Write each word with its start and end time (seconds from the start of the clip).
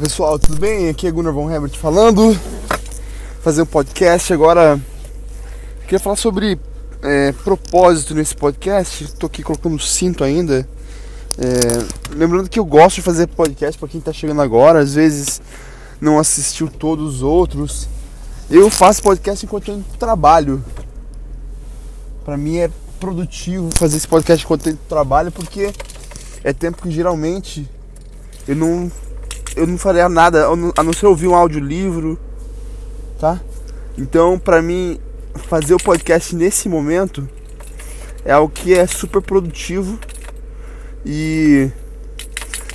pessoal, 0.00 0.38
tudo 0.38 0.58
bem? 0.58 0.88
Aqui 0.88 1.06
é 1.06 1.10
Gunnar 1.10 1.30
Von 1.30 1.50
Herbert 1.50 1.76
falando. 1.76 2.34
Fazer 3.42 3.60
um 3.60 3.66
podcast 3.66 4.32
agora. 4.32 4.80
Queria 5.82 6.00
falar 6.00 6.16
sobre 6.16 6.58
é, 7.02 7.32
propósito 7.32 8.14
nesse 8.14 8.34
podcast. 8.34 9.04
Estou 9.04 9.26
aqui 9.26 9.42
colocando 9.42 9.78
cinto 9.78 10.24
ainda. 10.24 10.66
É, 11.36 12.14
lembrando 12.16 12.48
que 12.48 12.58
eu 12.58 12.64
gosto 12.64 12.96
de 12.96 13.02
fazer 13.02 13.26
podcast 13.26 13.78
para 13.78 13.88
quem 13.88 13.98
está 13.98 14.10
chegando 14.10 14.40
agora. 14.40 14.78
Às 14.78 14.94
vezes 14.94 15.42
não 16.00 16.18
assistiu 16.18 16.68
todos 16.68 17.16
os 17.16 17.22
outros. 17.22 17.86
Eu 18.50 18.70
faço 18.70 19.02
podcast 19.02 19.44
enquanto 19.44 19.68
eu 19.68 19.84
trabalho. 19.98 20.64
Para 22.24 22.38
mim 22.38 22.56
é 22.56 22.70
produtivo 22.98 23.68
fazer 23.76 23.98
esse 23.98 24.08
podcast 24.08 24.46
enquanto 24.46 24.66
eu 24.66 24.78
trabalho 24.88 25.30
porque 25.30 25.70
é 26.42 26.54
tempo 26.54 26.80
que 26.80 26.90
geralmente 26.90 27.68
eu 28.48 28.56
não 28.56 28.90
eu 29.56 29.66
não 29.66 29.76
faria 29.76 30.08
nada 30.08 30.46
a 30.76 30.82
não 30.82 30.92
ser 30.92 31.06
ouvir 31.06 31.26
um 31.28 31.34
audiolivro, 31.34 32.18
tá? 33.18 33.40
Então, 33.98 34.38
pra 34.38 34.62
mim, 34.62 34.98
fazer 35.48 35.74
o 35.74 35.78
podcast 35.78 36.34
nesse 36.34 36.68
momento 36.68 37.28
é 38.24 38.32
algo 38.32 38.52
que 38.52 38.74
é 38.74 38.86
super 38.86 39.20
produtivo 39.20 39.98
e 41.04 41.70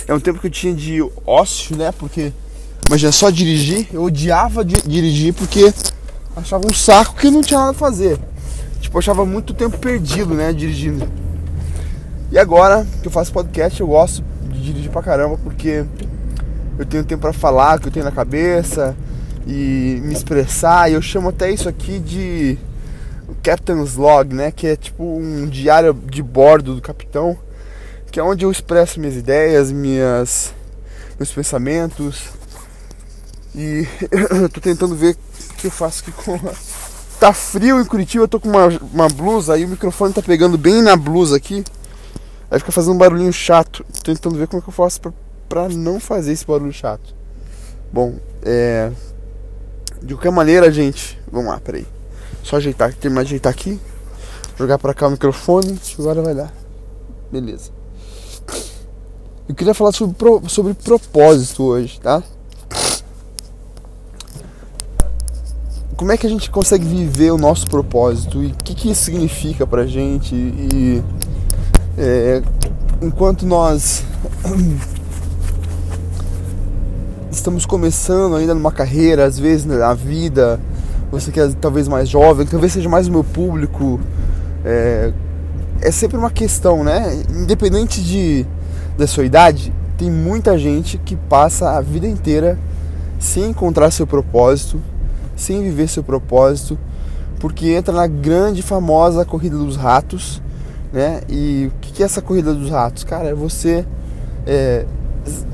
é 0.06 0.14
um 0.14 0.20
tempo 0.20 0.38
que 0.38 0.46
eu 0.46 0.50
tinha 0.50 0.74
de 0.74 1.00
ócio, 1.26 1.76
né? 1.76 1.92
Porque 1.92 2.32
imagina 2.86 3.12
só 3.12 3.30
dirigir, 3.30 3.88
eu 3.92 4.04
odiava 4.04 4.64
dirigir 4.64 5.34
porque 5.34 5.72
achava 6.36 6.66
um 6.66 6.74
saco 6.74 7.16
que 7.16 7.30
não 7.30 7.42
tinha 7.42 7.58
nada 7.58 7.72
a 7.72 7.74
fazer. 7.74 8.18
Tipo, 8.80 8.96
eu 8.96 8.98
achava 8.98 9.24
muito 9.24 9.54
tempo 9.54 9.78
perdido, 9.78 10.34
né, 10.34 10.52
dirigindo. 10.52 11.08
E 12.30 12.38
agora 12.38 12.86
que 13.00 13.08
eu 13.08 13.12
faço 13.12 13.32
podcast, 13.32 13.80
eu 13.80 13.86
gosto 13.86 14.22
de 14.50 14.60
dirigir 14.60 14.90
pra 14.90 15.02
caramba 15.02 15.38
porque 15.42 15.84
eu 16.78 16.84
tenho 16.84 17.04
tempo 17.04 17.22
para 17.22 17.32
falar 17.32 17.78
o 17.78 17.80
que 17.80 17.88
eu 17.88 17.92
tenho 17.92 18.04
na 18.04 18.12
cabeça 18.12 18.96
e 19.46 20.00
me 20.02 20.12
expressar. 20.12 20.90
E 20.90 20.94
eu 20.94 21.02
chamo 21.02 21.28
até 21.28 21.50
isso 21.50 21.68
aqui 21.68 21.98
de 21.98 22.58
Captain's 23.42 23.96
Log, 23.96 24.34
né? 24.34 24.50
Que 24.50 24.66
é 24.68 24.76
tipo 24.76 25.02
um 25.04 25.46
diário 25.46 25.94
de 25.94 26.22
bordo 26.22 26.74
do 26.74 26.82
capitão, 26.82 27.38
que 28.10 28.20
é 28.20 28.22
onde 28.22 28.44
eu 28.44 28.50
expresso 28.50 29.00
minhas 29.00 29.16
ideias, 29.16 29.70
minhas 29.70 30.52
meus 31.18 31.32
pensamentos. 31.32 32.24
E 33.54 33.86
eu 34.10 34.48
tô 34.48 34.60
tentando 34.60 34.94
ver 34.94 35.16
o 35.50 35.54
que 35.54 35.68
eu 35.68 35.70
faço 35.70 36.02
aqui 36.02 36.12
com 36.12 36.38
Tá 37.18 37.32
frio 37.32 37.80
em 37.80 37.84
Curitiba, 37.84 38.24
eu 38.24 38.28
tô 38.28 38.38
com 38.38 38.50
uma, 38.50 38.66
uma 38.92 39.08
blusa, 39.08 39.54
aí 39.54 39.64
o 39.64 39.68
microfone 39.68 40.12
tá 40.12 40.20
pegando 40.20 40.58
bem 40.58 40.82
na 40.82 40.94
blusa 40.94 41.38
aqui. 41.38 41.64
Aí 42.50 42.58
fica 42.58 42.70
fazendo 42.70 42.94
um 42.94 42.98
barulhinho 42.98 43.32
chato. 43.32 43.84
Tô 43.94 44.02
tentando 44.12 44.36
ver 44.36 44.46
como 44.46 44.60
é 44.60 44.62
que 44.62 44.68
eu 44.68 44.72
faço 44.72 45.00
pra 45.00 45.12
para 45.48 45.68
não 45.68 46.00
fazer 46.00 46.32
esse 46.32 46.46
barulho 46.46 46.72
chato. 46.72 47.14
Bom, 47.92 48.14
é. 48.42 48.90
De 50.02 50.14
qualquer 50.14 50.32
maneira, 50.32 50.70
gente. 50.70 51.18
Vamos 51.30 51.50
lá, 51.50 51.60
peraí. 51.60 51.86
Só 52.42 52.56
ajeitar, 52.56 52.94
terminar 52.94 53.22
de 53.22 53.28
ajeitar 53.28 53.52
aqui. 53.52 53.80
Jogar 54.58 54.78
para 54.78 54.94
cá 54.94 55.08
o 55.08 55.10
microfone. 55.10 55.78
Agora 55.98 56.22
vai 56.22 56.34
dar. 56.34 56.52
Beleza. 57.30 57.70
Eu 59.48 59.54
queria 59.54 59.74
falar 59.74 59.92
sobre, 59.92 60.16
sobre 60.48 60.74
propósito 60.74 61.64
hoje, 61.64 62.00
tá? 62.00 62.22
Como 65.96 66.12
é 66.12 66.16
que 66.16 66.26
a 66.26 66.30
gente 66.30 66.50
consegue 66.50 66.84
viver 66.84 67.30
o 67.30 67.38
nosso 67.38 67.66
propósito 67.68 68.42
e 68.42 68.48
o 68.48 68.54
que, 68.56 68.74
que 68.74 68.90
isso 68.90 69.04
significa 69.04 69.66
pra 69.66 69.86
gente 69.86 70.34
e 70.34 71.02
é, 71.96 72.42
enquanto 73.00 73.46
nós 73.46 74.04
estamos 77.36 77.66
começando 77.66 78.34
ainda 78.34 78.54
numa 78.54 78.72
carreira, 78.72 79.24
às 79.24 79.38
vezes 79.38 79.66
na 79.66 79.92
vida, 79.94 80.58
você 81.10 81.30
que 81.30 81.38
é 81.38 81.48
talvez 81.60 81.86
mais 81.86 82.08
jovem, 82.08 82.46
talvez 82.46 82.72
seja 82.72 82.88
mais 82.88 83.08
o 83.08 83.12
meu 83.12 83.22
público, 83.22 84.00
é, 84.64 85.12
é 85.82 85.90
sempre 85.90 86.16
uma 86.16 86.30
questão, 86.30 86.82
né? 86.82 87.22
Independente 87.30 88.02
de, 88.02 88.46
da 88.96 89.06
sua 89.06 89.24
idade, 89.24 89.72
tem 89.98 90.10
muita 90.10 90.58
gente 90.58 90.98
que 90.98 91.14
passa 91.14 91.76
a 91.76 91.80
vida 91.80 92.06
inteira 92.06 92.58
sem 93.18 93.50
encontrar 93.50 93.90
seu 93.90 94.06
propósito, 94.06 94.80
sem 95.36 95.62
viver 95.62 95.88
seu 95.88 96.02
propósito, 96.02 96.78
porque 97.38 97.68
entra 97.68 97.94
na 97.94 98.06
grande 98.06 98.62
famosa 98.62 99.24
corrida 99.24 99.56
dos 99.56 99.76
ratos, 99.76 100.42
né? 100.90 101.20
E 101.28 101.70
o 101.70 101.80
que 101.80 102.02
é 102.02 102.06
essa 102.06 102.22
corrida 102.22 102.54
dos 102.54 102.70
ratos? 102.70 103.04
Cara, 103.04 103.28
é 103.28 103.34
você 103.34 103.84
é, 104.46 104.86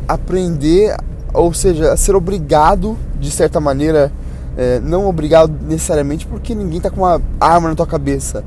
aprender 0.07 0.97
ou 1.33 1.53
seja, 1.55 1.97
ser 1.97 2.15
obrigado, 2.15 2.97
de 3.19 3.31
certa 3.31 3.61
maneira, 3.61 4.13
é, 4.57 4.81
não 4.81 5.07
obrigado 5.07 5.53
necessariamente 5.67 6.27
porque 6.27 6.55
ninguém 6.55 6.77
está 6.77 6.91
com 6.91 7.01
uma 7.03 7.21
arma 7.41 7.71
na 7.71 7.75
tua 7.75 7.87
cabeça, 7.87 8.45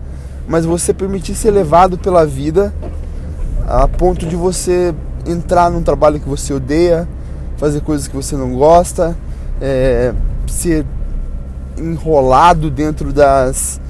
mas 0.48 0.66
você 0.66 0.94
permitir 0.94 1.34
ser 1.34 1.52
levado 1.52 1.98
pela 1.98 2.26
vida 2.26 2.74
a 3.68 3.88
ponto 3.88 4.28
de 4.28 4.36
você 4.36 4.94
entrar 5.26 5.72
num 5.72 5.82
trabalho 5.82 6.20
que 6.20 6.30
você 6.30 6.54
odeia, 6.54 7.08
fazer 7.58 7.82
coisas 7.82 8.08
que 8.08 8.16
você 8.16 8.36
não 8.36 8.54
gosta, 8.54 9.18
é, 9.60 10.14
ser 10.46 10.86
enrolado 11.76 12.70
dentro 12.70 13.12
das, 13.12 13.82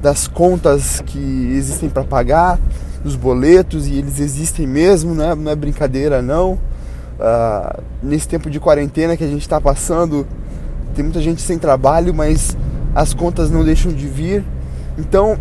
das 0.00 0.28
contas 0.28 1.02
que 1.04 1.18
existem 1.56 1.88
para 1.88 2.04
pagar, 2.04 2.60
dos 3.02 3.16
boletos, 3.16 3.88
e 3.88 3.98
eles 3.98 4.20
existem 4.20 4.66
mesmo, 4.66 5.14
não 5.14 5.24
é, 5.24 5.34
não 5.34 5.50
é 5.50 5.56
brincadeira 5.56 6.22
não 6.22 6.58
uh, 7.18 7.82
nesse 8.02 8.28
tempo 8.28 8.50
de 8.50 8.60
quarentena 8.60 9.16
que 9.16 9.24
a 9.24 9.28
gente 9.28 9.42
está 9.42 9.60
passando, 9.60 10.26
tem 10.94 11.04
muita 11.04 11.20
gente 11.20 11.42
sem 11.42 11.58
trabalho, 11.58 12.14
mas 12.14 12.56
as 12.94 13.12
contas 13.12 13.50
não 13.50 13.64
deixam 13.64 13.92
de 13.92 14.06
vir. 14.06 14.44
Então, 14.96 15.36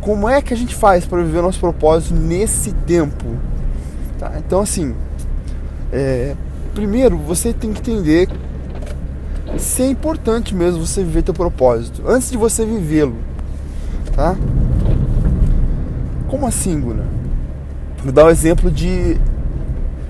como 0.00 0.28
é 0.28 0.40
que 0.40 0.52
a 0.52 0.56
gente 0.56 0.74
faz 0.74 1.06
para 1.06 1.22
viver 1.22 1.38
o 1.38 1.42
nosso 1.42 1.60
propósito 1.60 2.14
nesse 2.14 2.72
tempo? 2.72 3.24
Tá? 4.18 4.32
Então, 4.38 4.60
assim, 4.60 4.94
é, 5.92 6.34
primeiro 6.74 7.16
você 7.16 7.52
tem 7.52 7.72
que 7.72 7.80
entender 7.80 8.28
se 9.58 9.82
é 9.82 9.86
importante 9.86 10.54
mesmo 10.54 10.84
você 10.84 11.02
viver 11.02 11.22
teu 11.22 11.34
propósito 11.34 12.02
antes 12.06 12.30
de 12.30 12.36
você 12.36 12.64
vivê-lo, 12.64 13.16
tá? 14.14 14.34
Como 16.28 16.46
assim, 16.46 16.80
Guna? 16.80 17.06
Vou 18.02 18.12
dar 18.12 18.24
o 18.24 18.26
um 18.26 18.30
exemplo 18.30 18.70
de 18.70 19.16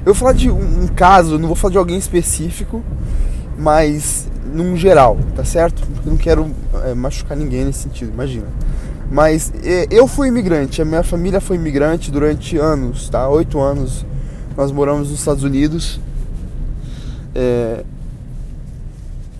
eu 0.04 0.12
vou 0.12 0.14
falar 0.14 0.32
de 0.32 0.50
um, 0.50 0.84
um 0.84 0.86
caso, 0.88 1.38
não 1.38 1.46
vou 1.46 1.56
falar 1.56 1.72
de 1.72 1.78
alguém 1.78 1.96
específico, 1.96 2.82
mas 3.58 4.28
num 4.52 4.76
geral, 4.76 5.16
tá 5.34 5.44
certo? 5.44 5.82
Eu 6.04 6.12
não 6.12 6.18
quero 6.18 6.50
é, 6.84 6.94
machucar 6.94 7.36
ninguém 7.36 7.64
nesse 7.64 7.80
sentido, 7.80 8.12
imagina. 8.12 8.46
Mas 9.10 9.52
é, 9.62 9.86
eu 9.90 10.06
fui 10.06 10.28
imigrante, 10.28 10.82
a 10.82 10.84
minha 10.84 11.02
família 11.02 11.40
foi 11.40 11.56
imigrante 11.56 12.10
durante 12.10 12.56
anos, 12.58 13.08
tá? 13.08 13.28
Oito 13.28 13.58
anos 13.58 14.04
nós 14.56 14.70
moramos 14.70 15.10
nos 15.10 15.18
Estados 15.18 15.42
Unidos. 15.42 16.00
É, 17.34 17.84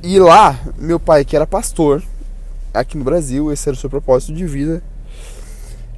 e 0.02 0.18
lá, 0.18 0.58
meu 0.78 0.98
pai, 0.98 1.24
que 1.24 1.36
era 1.36 1.46
pastor, 1.46 2.02
aqui 2.72 2.98
no 2.98 3.04
Brasil, 3.04 3.52
esse 3.52 3.68
era 3.68 3.76
o 3.76 3.78
seu 3.78 3.88
propósito 3.88 4.34
de 4.34 4.44
vida, 4.46 4.82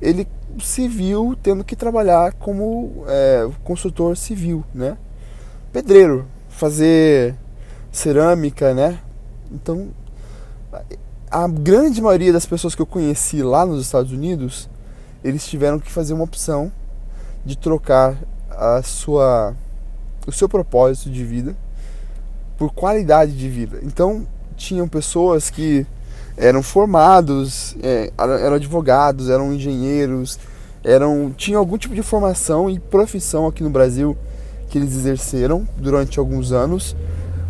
ele 0.00 0.26
civil 0.60 1.36
tendo 1.42 1.64
que 1.64 1.76
trabalhar 1.76 2.32
como 2.34 3.04
é, 3.08 3.48
consultor 3.64 4.16
civil, 4.16 4.64
né? 4.74 4.96
Pedreiro, 5.72 6.26
fazer 6.48 7.34
cerâmica, 7.90 8.74
né? 8.74 8.98
Então, 9.50 9.88
a 11.30 11.48
grande 11.48 12.00
maioria 12.00 12.32
das 12.32 12.46
pessoas 12.46 12.74
que 12.74 12.82
eu 12.82 12.86
conheci 12.86 13.42
lá 13.42 13.66
nos 13.66 13.84
Estados 13.84 14.12
Unidos, 14.12 14.68
eles 15.22 15.46
tiveram 15.46 15.78
que 15.78 15.90
fazer 15.90 16.14
uma 16.14 16.24
opção 16.24 16.70
de 17.44 17.56
trocar 17.56 18.16
a 18.50 18.82
sua 18.82 19.54
o 20.26 20.32
seu 20.32 20.48
propósito 20.48 21.08
de 21.08 21.24
vida 21.24 21.56
por 22.58 22.72
qualidade 22.72 23.36
de 23.36 23.48
vida. 23.48 23.78
Então, 23.82 24.26
tinham 24.56 24.88
pessoas 24.88 25.50
que 25.50 25.86
eram 26.36 26.62
formados, 26.62 27.76
é, 27.82 28.12
eram 28.18 28.54
advogados, 28.54 29.30
eram 29.30 29.52
engenheiros, 29.52 30.38
eram 30.84 31.32
tinham 31.36 31.58
algum 31.58 31.78
tipo 31.78 31.94
de 31.94 32.02
formação 32.02 32.68
e 32.68 32.78
profissão 32.78 33.46
aqui 33.46 33.62
no 33.62 33.70
Brasil 33.70 34.16
que 34.68 34.78
eles 34.78 34.94
exerceram 34.94 35.66
durante 35.76 36.18
alguns 36.18 36.52
anos. 36.52 36.94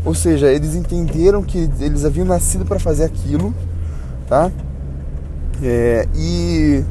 Ou 0.04 0.14
seja, 0.14 0.52
eles 0.52 0.74
entenderam 0.74 1.42
que 1.42 1.68
eles 1.80 2.04
haviam 2.04 2.24
nascido 2.24 2.64
para 2.64 2.78
fazer 2.78 3.04
aquilo, 3.04 3.52
tá? 4.28 4.52
É, 5.62 6.06
e 6.14 6.84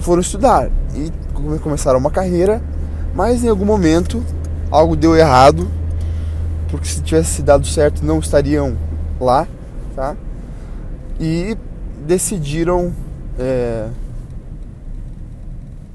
foram 0.00 0.20
estudar 0.20 0.68
e 0.94 1.12
começaram 1.60 1.98
uma 1.98 2.10
carreira, 2.10 2.60
mas 3.14 3.44
em 3.44 3.48
algum 3.48 3.64
momento 3.64 4.24
algo 4.70 4.96
deu 4.96 5.14
errado, 5.14 5.68
porque 6.68 6.86
se 6.86 7.00
tivesse 7.00 7.42
dado 7.42 7.66
certo 7.66 8.04
não 8.04 8.18
estariam 8.18 8.76
lá, 9.20 9.46
tá? 9.94 10.16
E 11.20 11.54
decidiram 12.06 12.94
é, 13.38 13.88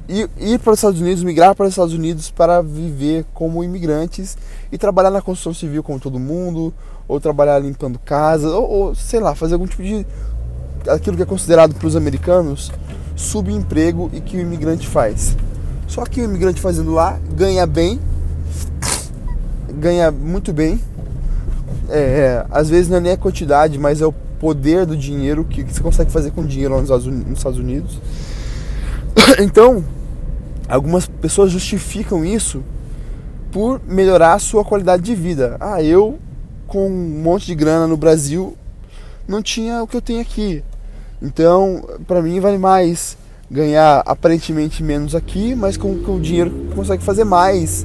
ir, 0.07 0.29
ir 0.37 0.59
para 0.59 0.73
os 0.73 0.79
Estados 0.79 1.01
Unidos, 1.01 1.23
migrar 1.23 1.55
para 1.55 1.65
os 1.65 1.71
Estados 1.71 1.93
Unidos 1.93 2.29
para 2.29 2.61
viver 2.61 3.25
como 3.33 3.63
imigrantes 3.63 4.37
e 4.71 4.77
trabalhar 4.77 5.09
na 5.09 5.21
construção 5.21 5.53
civil 5.53 5.81
como 5.81 5.99
todo 5.99 6.19
mundo, 6.19 6.71
ou 7.07 7.19
trabalhar 7.19 7.57
limpando 7.57 7.97
casa, 7.97 8.49
ou, 8.49 8.69
ou 8.69 8.95
sei 8.95 9.19
lá, 9.19 9.33
fazer 9.33 9.55
algum 9.55 9.65
tipo 9.65 9.81
de 9.81 10.05
aquilo 10.87 11.17
que 11.17 11.23
é 11.23 11.25
considerado 11.25 11.73
para 11.73 11.87
os 11.87 11.95
americanos 11.95 12.71
subemprego 13.15 14.11
e 14.13 14.21
que 14.21 14.37
o 14.37 14.39
imigrante 14.39 14.87
faz. 14.87 15.35
Só 15.87 16.03
que 16.05 16.21
o 16.21 16.23
imigrante 16.23 16.61
fazendo 16.61 16.91
lá 16.91 17.19
ganha 17.35 17.65
bem, 17.65 17.99
ganha 19.73 20.11
muito 20.11 20.53
bem. 20.53 20.79
É, 21.89 22.45
às 22.51 22.69
vezes 22.69 22.89
não 22.89 22.97
é 22.97 22.99
nem 22.99 23.11
a 23.11 23.17
quantidade, 23.17 23.77
mas 23.77 24.01
é 24.01 24.05
o 24.05 24.13
poder 24.45 24.85
do 24.85 24.95
dinheiro 24.95 25.43
que 25.43 25.63
você 25.63 25.81
consegue 25.81 26.11
fazer 26.11 26.29
com 26.29 26.45
dinheiro 26.45 26.75
lá 26.75 26.81
nos 26.81 26.89
Estados 27.35 27.57
Unidos. 27.57 27.99
Então, 29.41 29.83
algumas 30.69 31.07
pessoas 31.07 31.51
justificam 31.51 32.23
isso 32.23 32.61
por 33.51 33.81
melhorar 33.87 34.33
a 34.33 34.39
sua 34.39 34.63
qualidade 34.63 35.01
de 35.01 35.15
vida. 35.15 35.57
Ah, 35.59 35.81
eu 35.81 36.19
com 36.67 36.87
um 36.87 37.23
monte 37.23 37.47
de 37.47 37.55
grana 37.55 37.87
no 37.87 37.97
Brasil 37.97 38.55
não 39.27 39.41
tinha 39.41 39.81
o 39.81 39.87
que 39.87 39.97
eu 39.97 40.01
tenho 40.01 40.21
aqui. 40.21 40.63
Então, 41.19 41.83
para 42.05 42.21
mim 42.21 42.39
vale 42.39 42.59
mais 42.59 43.17
ganhar 43.49 44.03
aparentemente 44.05 44.83
menos 44.83 45.15
aqui, 45.15 45.55
mas 45.55 45.75
com, 45.75 45.97
com 46.03 46.17
o 46.17 46.21
dinheiro 46.21 46.67
consegue 46.75 47.03
fazer 47.03 47.23
mais. 47.23 47.83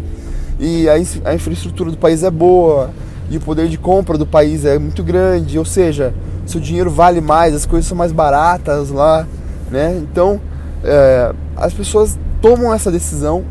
E 0.59 0.87
a, 0.91 0.95
a 1.25 1.35
infraestrutura 1.35 1.91
do 1.91 1.97
país 1.97 2.23
é 2.23 2.31
boa, 2.31 2.91
e 3.31 3.39
o 3.39 3.41
poder 3.41 3.67
de 3.69 3.79
compra 3.79 4.19
do 4.19 4.27
país 4.27 4.67
é 4.67 4.79
muito 4.79 5.03
grande, 5.03 5.59
ou 5.59 5.65
seja, 5.65 6.13
seu 6.51 6.61
dinheiro 6.61 6.91
vale 6.91 7.21
mais, 7.21 7.55
as 7.55 7.67
coisas 7.67 7.89
são 7.89 7.97
mais 7.97 8.13
baratas 8.13 8.91
lá, 8.91 9.27
né? 9.71 9.97
Então, 9.99 10.41
é, 10.85 11.33
as 11.57 11.73
pessoas 11.73 12.19
tomam 12.41 12.73
essa 12.73 12.91
decisão 12.91 13.45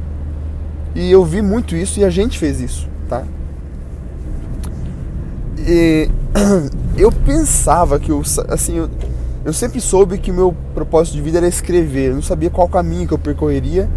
e 0.95 1.11
eu 1.11 1.23
vi 1.23 1.41
muito 1.41 1.75
isso 1.75 1.99
e 1.99 2.03
a 2.03 2.09
gente 2.09 2.37
fez 2.37 2.59
isso, 2.59 2.87
tá? 3.07 3.23
E 5.59 6.09
eu 6.97 7.11
pensava 7.11 7.99
que 7.99 8.11
eu, 8.11 8.21
assim, 8.49 8.77
eu, 8.77 8.89
eu 9.45 9.53
sempre 9.53 9.79
soube 9.79 10.17
que 10.17 10.31
o 10.31 10.33
meu 10.33 10.55
propósito 10.73 11.15
de 11.15 11.21
vida 11.21 11.37
era 11.37 11.47
escrever, 11.47 12.09
eu 12.09 12.15
não 12.15 12.21
sabia 12.21 12.49
qual 12.49 12.67
caminho 12.67 13.07
que 13.07 13.13
eu 13.13 13.19
percorreria. 13.19 13.89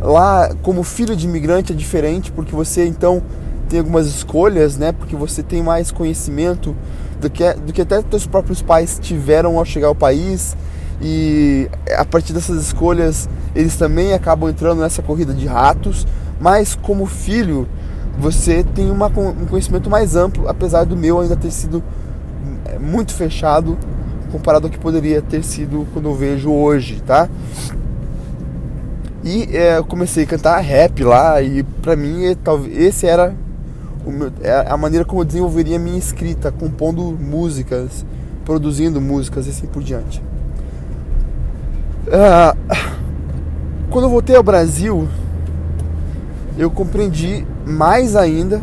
Lá, 0.00 0.54
como 0.62 0.82
filho 0.82 1.16
de 1.16 1.26
imigrante, 1.26 1.72
é 1.72 1.76
diferente, 1.76 2.30
porque 2.30 2.54
você 2.54 2.86
então 2.86 3.22
tem 3.74 3.80
algumas 3.80 4.06
escolhas, 4.06 4.76
né? 4.76 4.92
Porque 4.92 5.16
você 5.16 5.42
tem 5.42 5.60
mais 5.60 5.90
conhecimento 5.90 6.76
do 7.20 7.28
que, 7.28 7.52
do 7.54 7.72
que 7.72 7.82
até 7.82 8.00
seus 8.08 8.24
próprios 8.24 8.62
pais 8.62 9.00
tiveram 9.02 9.58
ao 9.58 9.64
chegar 9.64 9.88
ao 9.88 9.96
país. 9.96 10.56
E 11.02 11.68
a 11.96 12.04
partir 12.04 12.32
dessas 12.32 12.62
escolhas, 12.62 13.28
eles 13.52 13.76
também 13.76 14.12
acabam 14.12 14.48
entrando 14.48 14.80
nessa 14.80 15.02
corrida 15.02 15.34
de 15.34 15.46
ratos. 15.46 16.06
Mas 16.40 16.76
como 16.76 17.04
filho, 17.04 17.66
você 18.16 18.62
tem 18.62 18.92
uma, 18.92 19.08
um 19.08 19.46
conhecimento 19.46 19.90
mais 19.90 20.14
amplo, 20.14 20.48
apesar 20.48 20.84
do 20.84 20.96
meu 20.96 21.18
ainda 21.18 21.34
ter 21.34 21.50
sido 21.50 21.82
é, 22.66 22.78
muito 22.78 23.12
fechado 23.12 23.76
comparado 24.30 24.68
ao 24.68 24.70
que 24.70 24.78
poderia 24.78 25.20
ter 25.20 25.42
sido 25.42 25.84
quando 25.92 26.08
eu 26.08 26.14
vejo 26.14 26.52
hoje, 26.52 27.02
tá? 27.04 27.28
E 29.24 29.48
é, 29.52 29.78
eu 29.78 29.84
comecei 29.84 30.22
a 30.22 30.26
cantar 30.28 30.60
rap 30.60 31.02
lá 31.02 31.42
e 31.42 31.64
pra 31.82 31.96
mim 31.96 32.36
talvez 32.42 32.76
esse 32.76 33.06
era 33.06 33.34
meu, 34.10 34.32
é 34.42 34.66
a 34.68 34.76
maneira 34.76 35.04
como 35.04 35.20
eu 35.20 35.24
desenvolveria 35.24 35.78
minha 35.78 35.98
escrita, 35.98 36.52
compondo 36.52 37.02
músicas, 37.12 38.04
produzindo 38.44 39.00
músicas 39.00 39.46
e 39.46 39.50
assim 39.50 39.66
por 39.66 39.82
diante. 39.82 40.22
Ah, 42.12 42.54
quando 43.90 44.04
eu 44.04 44.10
voltei 44.10 44.36
ao 44.36 44.42
Brasil, 44.42 45.08
eu 46.58 46.70
compreendi 46.70 47.46
mais 47.66 48.14
ainda, 48.14 48.60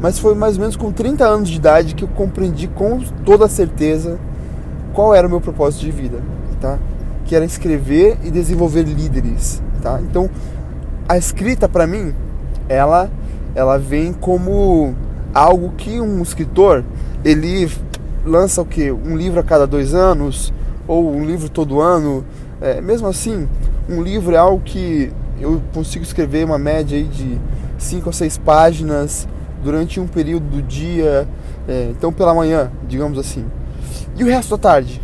mas 0.00 0.18
foi 0.18 0.34
mais 0.34 0.54
ou 0.54 0.60
menos 0.60 0.76
com 0.76 0.92
30 0.92 1.24
anos 1.24 1.48
de 1.48 1.56
idade 1.56 1.94
que 1.94 2.04
eu 2.04 2.08
compreendi 2.08 2.66
com 2.68 3.00
toda 3.24 3.48
certeza 3.48 4.18
qual 4.92 5.14
era 5.14 5.26
o 5.26 5.30
meu 5.30 5.40
propósito 5.40 5.82
de 5.82 5.90
vida, 5.90 6.18
tá? 6.60 6.78
Que 7.24 7.34
era 7.34 7.44
escrever 7.44 8.18
e 8.22 8.30
desenvolver 8.30 8.82
líderes, 8.82 9.62
tá? 9.82 10.00
Então, 10.00 10.28
a 11.08 11.16
escrita 11.16 11.68
para 11.68 11.86
mim, 11.86 12.14
ela 12.68 13.10
ela 13.54 13.78
vem 13.78 14.12
como 14.12 14.94
algo 15.32 15.72
que 15.76 16.00
um 16.00 16.22
escritor 16.22 16.84
ele 17.24 17.70
lança 18.24 18.62
o 18.62 18.64
que 18.64 18.90
um 18.90 19.16
livro 19.16 19.40
a 19.40 19.42
cada 19.42 19.66
dois 19.66 19.94
anos 19.94 20.52
ou 20.86 21.14
um 21.14 21.24
livro 21.24 21.48
todo 21.48 21.80
ano 21.80 22.24
é, 22.60 22.80
mesmo 22.80 23.08
assim 23.08 23.48
um 23.88 24.02
livro 24.02 24.34
é 24.34 24.38
algo 24.38 24.62
que 24.64 25.12
eu 25.40 25.60
consigo 25.72 26.04
escrever 26.04 26.44
uma 26.44 26.58
média 26.58 26.96
aí 26.96 27.04
de 27.04 27.38
cinco 27.78 28.06
ou 28.08 28.12
seis 28.12 28.38
páginas 28.38 29.28
durante 29.62 30.00
um 30.00 30.06
período 30.06 30.46
do 30.48 30.62
dia 30.62 31.26
é, 31.68 31.88
então 31.90 32.12
pela 32.12 32.34
manhã 32.34 32.70
digamos 32.88 33.18
assim 33.18 33.44
e 34.16 34.22
o 34.22 34.26
resto 34.26 34.56
da 34.56 34.58
tarde? 34.58 35.02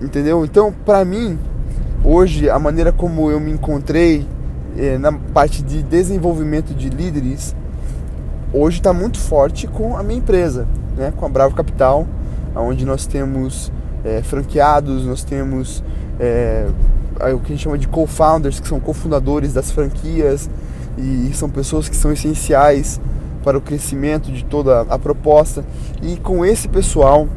Entendeu? 0.00 0.44
Então, 0.44 0.72
para 0.84 1.04
mim, 1.04 1.38
hoje, 2.02 2.48
a 2.48 2.58
maneira 2.58 2.90
como 2.90 3.30
eu 3.30 3.38
me 3.38 3.50
encontrei 3.50 4.26
na 4.98 5.12
parte 5.12 5.62
de 5.62 5.82
desenvolvimento 5.82 6.74
de 6.74 6.88
líderes, 6.88 7.54
hoje 8.52 8.78
está 8.78 8.92
muito 8.92 9.18
forte 9.18 9.66
com 9.66 9.96
a 9.96 10.02
minha 10.02 10.18
empresa, 10.18 10.66
né? 10.96 11.12
com 11.16 11.24
a 11.24 11.28
Bravo 11.28 11.54
Capital, 11.54 12.06
onde 12.54 12.84
nós 12.84 13.06
temos 13.06 13.72
é, 14.04 14.22
franqueados, 14.22 15.04
nós 15.04 15.24
temos 15.24 15.82
é, 16.20 16.66
o 17.34 17.38
que 17.38 17.52
a 17.52 17.56
gente 17.56 17.62
chama 17.62 17.78
de 17.78 17.88
co-founders, 17.88 18.60
que 18.60 18.68
são 18.68 18.78
cofundadores 18.78 19.52
das 19.52 19.70
franquias, 19.70 20.48
e 20.98 21.30
são 21.34 21.48
pessoas 21.48 21.88
que 21.88 21.96
são 21.96 22.12
essenciais 22.12 23.00
para 23.44 23.58
o 23.58 23.60
crescimento 23.60 24.32
de 24.32 24.44
toda 24.44 24.82
a 24.82 24.98
proposta. 24.98 25.64
E 26.02 26.16
com 26.16 26.44
esse 26.44 26.68
pessoal, 26.68 27.28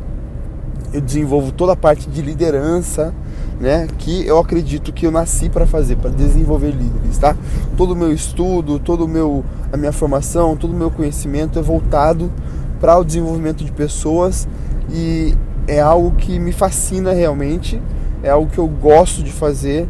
eu 0.93 1.01
desenvolvo 1.01 1.51
toda 1.51 1.73
a 1.73 1.75
parte 1.75 2.09
de 2.09 2.21
liderança, 2.21 3.13
né, 3.59 3.87
que 3.97 4.25
eu 4.25 4.37
acredito 4.37 4.93
que 4.93 5.05
eu 5.05 5.11
nasci 5.11 5.49
para 5.49 5.67
fazer, 5.67 5.97
para 5.97 6.09
desenvolver 6.09 6.71
líderes, 6.71 7.17
tá? 7.17 7.35
Todo 7.75 7.91
o 7.91 7.95
meu 7.95 8.13
estudo, 8.13 8.79
todo 8.79 9.03
o 9.03 9.07
meu 9.07 9.43
a 9.71 9.77
minha 9.77 9.91
formação, 9.91 10.55
todo 10.55 10.71
o 10.71 10.75
meu 10.75 10.89
conhecimento 10.89 11.59
é 11.59 11.61
voltado 11.61 12.31
para 12.79 12.97
o 12.97 13.03
desenvolvimento 13.03 13.63
de 13.63 13.71
pessoas 13.71 14.47
e 14.89 15.35
é 15.67 15.79
algo 15.79 16.11
que 16.11 16.39
me 16.39 16.51
fascina 16.51 17.11
realmente, 17.11 17.81
é 18.23 18.29
algo 18.29 18.49
que 18.49 18.57
eu 18.57 18.67
gosto 18.67 19.21
de 19.21 19.31
fazer, 19.31 19.87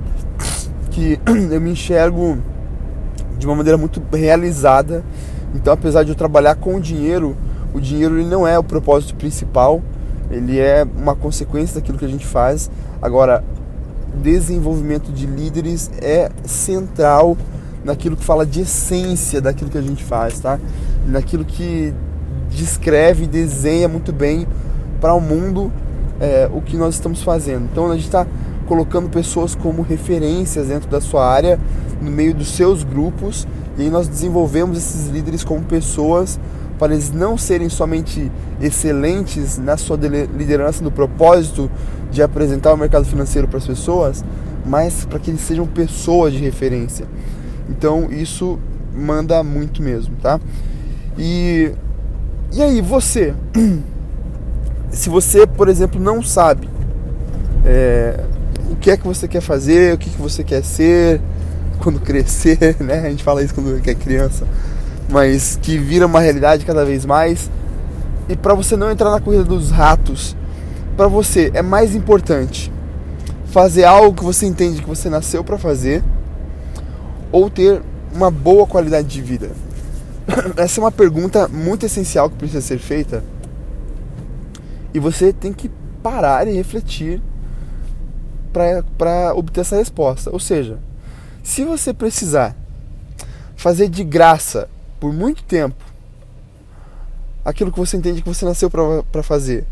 que 0.91 1.19
eu 1.51 1.61
me 1.61 1.71
enxergo 1.71 2.38
de 3.38 3.45
uma 3.45 3.55
maneira 3.55 3.77
muito 3.77 4.01
realizada. 4.11 5.03
Então, 5.55 5.73
apesar 5.73 6.03
de 6.03 6.09
eu 6.09 6.15
trabalhar 6.15 6.55
com 6.55 6.79
dinheiro, 6.79 7.35
o 7.73 7.79
dinheiro 7.79 8.19
ele 8.19 8.27
não 8.27 8.47
é 8.47 8.57
o 8.59 8.63
propósito 8.63 9.15
principal, 9.15 9.81
ele 10.29 10.59
é 10.59 10.85
uma 10.97 11.15
consequência 11.15 11.75
daquilo 11.75 11.97
que 11.97 12.05
a 12.05 12.09
gente 12.09 12.25
faz. 12.25 12.69
Agora, 13.01 13.43
desenvolvimento 14.15 15.11
de 15.11 15.25
líderes 15.25 15.89
é 16.01 16.29
central 16.45 17.37
naquilo 17.83 18.15
que 18.15 18.23
fala 18.23 18.45
de 18.45 18.61
essência 18.61 19.39
daquilo 19.39 19.69
que 19.69 19.77
a 19.77 19.81
gente 19.81 20.03
faz, 20.03 20.39
tá? 20.39 20.59
Naquilo 21.07 21.45
que 21.45 21.93
descreve 22.49 23.23
e 23.23 23.27
desenha 23.27 23.87
muito 23.87 24.11
bem 24.11 24.47
para 24.99 25.13
o 25.13 25.21
mundo 25.21 25.71
é, 26.19 26.49
o 26.51 26.61
que 26.61 26.75
nós 26.75 26.95
estamos 26.95 27.23
fazendo. 27.23 27.67
Então 27.71 27.89
a 27.89 27.95
gente 27.95 28.05
está 28.05 28.27
colocando 28.67 29.09
pessoas 29.09 29.55
como 29.55 29.81
referências 29.81 30.67
dentro 30.67 30.89
da 30.89 31.01
sua 31.01 31.27
área, 31.27 31.59
no 32.01 32.11
meio 32.11 32.33
dos 32.33 32.49
seus 32.49 32.83
grupos, 32.83 33.47
e 33.77 33.83
aí 33.83 33.89
nós 33.89 34.07
desenvolvemos 34.07 34.77
esses 34.77 35.07
líderes 35.07 35.43
como 35.43 35.63
pessoas 35.63 36.39
para 36.79 36.93
eles 36.93 37.12
não 37.12 37.38
serem 37.38 37.67
somente 37.67 38.31
excelentes 38.62 39.57
na 39.57 39.75
sua 39.75 39.98
liderança, 39.98 40.81
no 40.81 40.89
propósito 40.89 41.69
de 42.09 42.24
apresentar 42.24 42.74
o 42.74 42.77
mercado 42.77 43.05
financeiro 43.05 43.48
para 43.48 43.57
as 43.57 43.67
pessoas, 43.67 44.24
mas 44.65 45.03
para 45.03 45.19
que 45.19 45.29
eles 45.29 45.41
sejam 45.41 45.67
pessoas 45.67 46.31
de 46.33 46.39
referência. 46.39 47.05
Então 47.69 48.07
isso 48.09 48.57
manda 48.95 49.43
muito 49.43 49.83
mesmo, 49.83 50.15
tá? 50.21 50.39
E, 51.17 51.74
e 52.53 52.62
aí, 52.62 52.81
você? 52.81 53.36
Se 54.89 55.09
você, 55.09 55.45
por 55.45 55.67
exemplo, 55.67 56.01
não 56.01 56.24
sabe 56.24 56.67
é, 57.65 58.24
o 58.71 58.75
que 58.77 58.89
é 58.89 58.98
que 58.98 59.05
você 59.05 59.27
quer 59.27 59.41
fazer, 59.41 59.93
o 59.93 59.98
que, 59.98 60.09
que 60.09 60.19
você 60.19 60.43
quer 60.43 60.63
ser 60.63 61.21
quando 61.79 62.00
crescer, 62.01 62.77
né? 62.79 63.05
A 63.05 63.09
gente 63.09 63.24
fala 63.24 63.43
isso 63.43 63.53
quando 63.53 63.77
é 63.86 63.93
criança 63.93 64.48
mas 65.09 65.57
que 65.61 65.77
vira 65.77 66.05
uma 66.05 66.19
realidade 66.19 66.65
cada 66.65 66.85
vez 66.85 67.05
mais. 67.05 67.49
E 68.27 68.35
para 68.35 68.53
você 68.53 68.77
não 68.77 68.91
entrar 68.91 69.09
na 69.09 69.19
corrida 69.19 69.43
dos 69.43 69.71
ratos, 69.71 70.35
para 70.95 71.07
você 71.07 71.51
é 71.53 71.61
mais 71.61 71.95
importante 71.95 72.71
fazer 73.45 73.83
algo 73.83 74.15
que 74.15 74.23
você 74.23 74.45
entende 74.45 74.81
que 74.81 74.87
você 74.87 75.09
nasceu 75.09 75.43
para 75.43 75.57
fazer 75.57 76.03
ou 77.31 77.49
ter 77.49 77.81
uma 78.13 78.29
boa 78.29 78.67
qualidade 78.67 79.07
de 79.07 79.21
vida? 79.21 79.51
Essa 80.55 80.79
é 80.79 80.83
uma 80.83 80.91
pergunta 80.91 81.47
muito 81.47 81.85
essencial 81.85 82.29
que 82.29 82.35
precisa 82.35 82.61
ser 82.61 82.77
feita. 82.77 83.23
E 84.93 84.99
você 84.99 85.33
tem 85.33 85.51
que 85.51 85.69
parar 86.03 86.47
e 86.47 86.53
refletir 86.53 87.21
para 88.51 89.33
obter 89.35 89.61
essa 89.61 89.75
resposta. 89.75 90.31
Ou 90.31 90.39
seja, 90.39 90.79
Se 91.41 91.63
você 91.63 91.93
precisar 91.93 92.55
fazer 93.55 93.89
de 93.89 94.03
graça 94.03 94.69
por 94.99 95.13
muito 95.13 95.43
tempo 95.43 95.89
aquilo 97.43 97.71
que 97.71 97.79
você 97.79 97.97
entende 97.97 98.21
que 98.21 98.27
você 98.27 98.45
nasceu 98.45 98.69
para 98.69 99.23
fazer, 99.23 99.65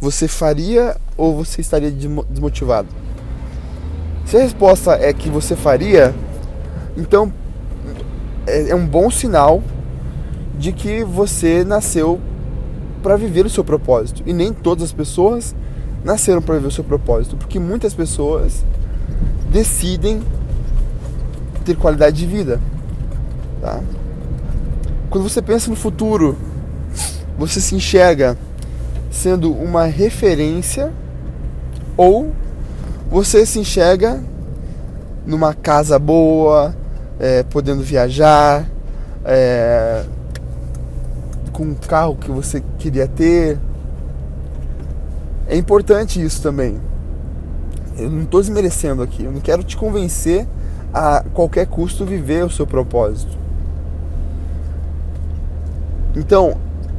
você 0.00 0.26
faria 0.26 0.96
ou 1.16 1.36
você 1.36 1.60
estaria 1.60 1.90
desmotivado? 1.90 2.88
Se 4.24 4.36
a 4.36 4.40
resposta 4.40 4.92
é 4.92 5.12
que 5.12 5.28
você 5.28 5.54
faria, 5.54 6.14
então 6.96 7.32
é, 8.46 8.70
é 8.70 8.74
um 8.74 8.86
bom 8.86 9.10
sinal 9.10 9.62
de 10.58 10.72
que 10.72 11.04
você 11.04 11.64
nasceu 11.64 12.20
para 13.02 13.16
viver 13.16 13.44
o 13.44 13.50
seu 13.50 13.64
propósito. 13.64 14.22
E 14.26 14.32
nem 14.32 14.52
todas 14.52 14.84
as 14.84 14.92
pessoas 14.92 15.54
nasceram 16.04 16.40
para 16.40 16.54
viver 16.56 16.68
o 16.68 16.72
seu 16.72 16.84
propósito, 16.84 17.36
porque 17.36 17.58
muitas 17.58 17.94
pessoas 17.94 18.64
decidem 19.50 20.22
ter 21.64 21.76
qualidade 21.76 22.16
de 22.16 22.26
vida. 22.26 22.60
Tá? 23.60 23.80
Quando 25.12 25.28
você 25.28 25.42
pensa 25.42 25.68
no 25.68 25.76
futuro, 25.76 26.38
você 27.36 27.60
se 27.60 27.74
enxerga 27.74 28.34
sendo 29.10 29.52
uma 29.52 29.84
referência 29.84 30.90
ou 31.98 32.32
você 33.10 33.44
se 33.44 33.58
enxerga 33.58 34.22
numa 35.26 35.52
casa 35.52 35.98
boa, 35.98 36.74
é, 37.20 37.42
podendo 37.42 37.82
viajar, 37.82 38.66
é, 39.22 40.02
com 41.52 41.64
um 41.64 41.74
carro 41.74 42.16
que 42.16 42.30
você 42.30 42.62
queria 42.78 43.06
ter. 43.06 43.58
É 45.46 45.54
importante 45.54 46.24
isso 46.24 46.40
também. 46.40 46.80
Eu 47.98 48.10
não 48.10 48.22
estou 48.22 48.40
desmerecendo 48.40 49.02
aqui, 49.02 49.24
eu 49.24 49.30
não 49.30 49.42
quero 49.42 49.62
te 49.62 49.76
convencer 49.76 50.48
a 50.90 51.22
qualquer 51.34 51.66
custo 51.66 52.06
viver 52.06 52.46
o 52.46 52.50
seu 52.50 52.66
propósito. 52.66 53.41
Então, 56.14 56.56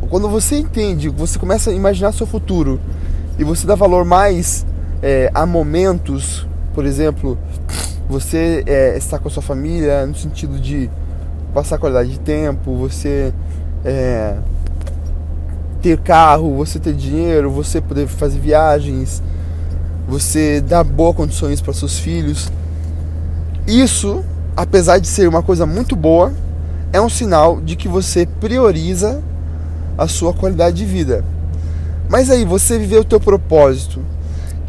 quando 0.10 0.28
você 0.30 0.58
entende, 0.58 1.10
você 1.10 1.38
começa 1.38 1.70
a 1.70 1.74
imaginar 1.74 2.12
seu 2.12 2.26
futuro 2.26 2.80
e 3.38 3.44
você 3.44 3.66
dá 3.66 3.76
valor 3.76 4.06
mais 4.06 4.66
é, 5.02 5.30
a 5.34 5.46
momentos, 5.46 6.48
por 6.74 6.86
exemplo, 6.86 7.38
você 8.10 8.64
é, 8.66 9.00
com 9.22 9.28
a 9.28 9.32
sua 9.32 9.44
família 9.44 10.06
no 10.06 10.16
sentido 10.16 10.60
de 10.60 10.90
passar 11.54 11.78
qualidade 11.78 12.10
de 12.10 12.20
tempo, 12.20 12.76
você 12.76 13.34
é, 13.86 14.36
ter 15.82 15.98
carro, 16.00 16.56
você 16.56 16.80
ter 16.80 16.94
dinheiro, 16.94 17.52
você 17.52 17.82
poder 17.82 18.08
fazer 18.08 18.40
viagens, 18.40 19.22
você 20.08 20.62
dar 20.62 20.84
boas 20.84 21.16
condições 21.16 21.62
para 21.62 21.74
seus 21.74 22.00
filhos. 22.00 22.52
Isso, 23.68 24.24
apesar 24.56 24.98
de 25.00 25.08
ser 25.08 25.28
uma 25.28 25.44
coisa 25.44 25.66
muito 25.66 25.96
boa, 25.96 26.32
é 26.94 27.02
um 27.02 27.10
sinal 27.10 27.60
de 27.60 27.76
que 27.76 27.88
você 27.88 28.28
prioriza 28.40 29.22
a 29.98 30.08
sua 30.08 30.32
qualidade 30.32 30.78
de 30.78 30.86
vida. 30.86 31.26
Mas 32.08 32.30
aí, 32.30 32.46
você 32.46 32.78
viver 32.78 33.00
o 33.00 33.04
teu 33.04 33.20
propósito, 33.20 34.00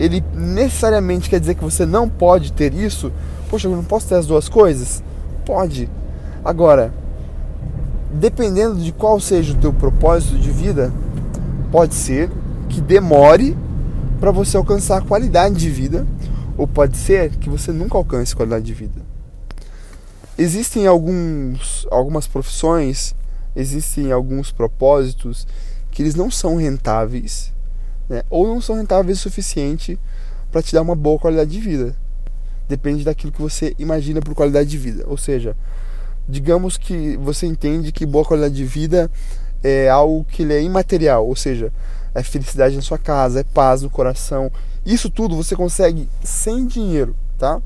ele 0.00 0.24
necessariamente 0.34 1.28
quer 1.28 1.38
dizer 1.38 1.54
que 1.54 1.62
você 1.62 1.84
não 1.84 2.08
pode 2.08 2.52
ter 2.52 2.72
isso? 2.72 3.12
Poxa, 3.50 3.68
eu 3.68 3.76
não 3.76 3.84
posso 3.84 4.08
ter 4.08 4.14
as 4.14 4.26
duas 4.26 4.48
coisas? 4.48 5.02
Pode. 5.44 5.88
Agora, 6.42 6.92
dependendo 8.10 8.76
de 8.76 8.90
qual 8.90 9.20
seja 9.20 9.52
o 9.52 9.56
teu 9.58 9.72
propósito 9.72 10.38
de 10.38 10.50
vida, 10.50 10.92
pode 11.70 11.94
ser 11.94 12.30
que 12.70 12.80
demore 12.80 13.56
para 14.18 14.30
você 14.30 14.56
alcançar 14.56 14.98
a 14.98 15.02
qualidade 15.02 15.56
de 15.56 15.68
vida, 15.68 16.06
ou 16.56 16.66
pode 16.66 16.96
ser 16.96 17.30
que 17.36 17.50
você 17.50 17.70
nunca 17.70 17.98
alcance 17.98 18.34
qualidade 18.34 18.64
de 18.64 18.72
vida. 18.72 19.02
Existem 20.36 20.86
alguns, 20.86 21.86
algumas 21.90 22.26
profissões, 22.26 23.14
existem 23.54 24.10
alguns 24.10 24.50
propósitos 24.50 25.46
que 25.92 26.02
eles 26.02 26.16
não 26.16 26.28
são 26.28 26.56
rentáveis, 26.56 27.52
né? 28.08 28.24
ou 28.28 28.46
não 28.46 28.60
são 28.60 28.74
rentáveis 28.74 29.18
o 29.18 29.22
suficiente 29.22 29.98
para 30.50 30.62
te 30.62 30.72
dar 30.72 30.82
uma 30.82 30.96
boa 30.96 31.20
qualidade 31.20 31.50
de 31.50 31.60
vida. 31.60 31.94
Depende 32.68 33.04
daquilo 33.04 33.30
que 33.30 33.40
você 33.40 33.76
imagina 33.78 34.20
por 34.20 34.34
qualidade 34.34 34.68
de 34.68 34.78
vida. 34.78 35.04
Ou 35.06 35.16
seja, 35.16 35.56
digamos 36.28 36.76
que 36.76 37.16
você 37.18 37.46
entende 37.46 37.92
que 37.92 38.04
boa 38.04 38.24
qualidade 38.24 38.54
de 38.54 38.64
vida 38.64 39.10
é 39.62 39.88
algo 39.88 40.24
que 40.24 40.42
ele 40.42 40.54
é 40.54 40.62
imaterial, 40.62 41.26
ou 41.26 41.36
seja, 41.36 41.72
é 42.14 42.22
felicidade 42.22 42.74
na 42.74 42.82
sua 42.82 42.98
casa, 42.98 43.40
é 43.40 43.44
paz 43.44 43.82
no 43.82 43.90
coração. 43.90 44.50
Isso 44.84 45.08
tudo 45.08 45.36
você 45.36 45.54
consegue 45.54 46.08
sem 46.22 46.66
dinheiro, 46.66 47.14
tá? 47.38 47.60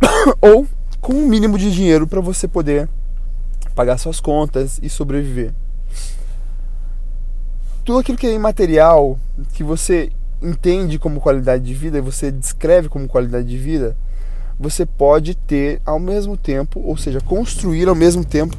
ou 0.40 0.66
com 1.00 1.12
um 1.12 1.26
mínimo 1.26 1.58
de 1.58 1.72
dinheiro 1.72 2.06
para 2.06 2.20
você 2.20 2.46
poder 2.48 2.88
pagar 3.74 3.98
suas 3.98 4.20
contas 4.20 4.78
e 4.82 4.88
sobreviver. 4.88 5.52
Tudo 7.84 8.00
aquilo 8.00 8.18
que 8.18 8.26
é 8.26 8.34
imaterial, 8.34 9.18
que 9.54 9.62
você 9.62 10.10
entende 10.42 10.98
como 10.98 11.20
qualidade 11.20 11.64
de 11.64 11.74
vida 11.74 11.98
e 11.98 12.02
você 12.02 12.30
descreve 12.30 12.88
como 12.88 13.08
qualidade 13.08 13.46
de 13.46 13.56
vida, 13.56 13.96
você 14.58 14.84
pode 14.84 15.34
ter 15.34 15.80
ao 15.86 15.98
mesmo 15.98 16.36
tempo, 16.36 16.80
ou 16.80 16.96
seja, 16.96 17.20
construir 17.20 17.88
ao 17.88 17.94
mesmo 17.94 18.24
tempo 18.24 18.56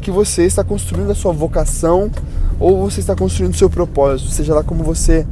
que 0.00 0.10
você 0.10 0.44
está 0.44 0.64
construindo 0.64 1.10
a 1.10 1.14
sua 1.14 1.32
vocação 1.32 2.10
ou 2.58 2.78
você 2.78 3.00
está 3.00 3.14
construindo 3.14 3.54
o 3.54 3.56
seu 3.56 3.70
propósito, 3.70 4.30
seja 4.30 4.54
lá 4.54 4.64
como 4.64 4.82
você 4.82 5.26